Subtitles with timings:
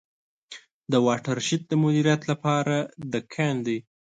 [0.91, 2.79] د واټر شید د مدیریت له پاره
[3.11, 3.89] د کندي Trench.